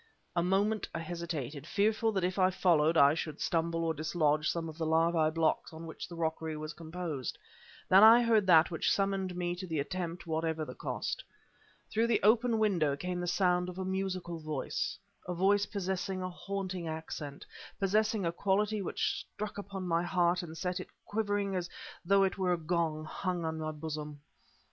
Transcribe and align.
A 0.35 0.41
moment 0.41 0.89
I 0.95 0.99
hesitated, 0.99 1.67
fearful 1.67 2.11
that 2.13 2.23
if 2.23 2.39
I 2.39 2.49
followed, 2.49 2.97
I 2.97 3.13
should 3.13 3.39
stumble 3.39 3.83
or 3.85 3.93
dislodge 3.93 4.49
some 4.49 4.67
of 4.67 4.79
the 4.79 4.85
larva 4.87 5.29
blocks 5.29 5.71
of 5.71 5.83
which 5.83 6.07
the 6.07 6.15
rockery 6.15 6.57
was 6.57 6.73
composed. 6.73 7.37
Then 7.87 8.01
I 8.01 8.23
heard 8.23 8.47
that 8.47 8.71
which 8.71 8.91
summoned 8.91 9.35
me 9.35 9.55
to 9.55 9.67
the 9.67 9.77
attempt, 9.77 10.25
whatever 10.25 10.65
the 10.65 10.73
cost. 10.73 11.23
Through 11.91 12.07
the 12.07 12.19
open 12.23 12.57
window 12.57 12.95
came 12.95 13.19
the 13.19 13.27
sound 13.27 13.69
of 13.69 13.77
a 13.77 13.85
musical 13.85 14.39
voice 14.39 14.97
a 15.27 15.35
voice 15.35 15.67
possessing 15.67 16.23
a 16.23 16.29
haunting 16.31 16.87
accent, 16.87 17.45
possessing 17.79 18.25
a 18.25 18.31
quality 18.31 18.81
which 18.81 19.19
struck 19.31 19.59
upon 19.59 19.87
my 19.87 20.01
heart 20.01 20.41
and 20.41 20.57
set 20.57 20.79
it 20.79 20.89
quivering 21.05 21.55
as 21.55 21.69
though 22.03 22.23
it 22.23 22.39
were 22.39 22.53
a 22.53 22.57
gong 22.57 23.05
hung 23.05 23.45
in 23.45 23.59
my 23.59 23.69
bosom. 23.69 24.21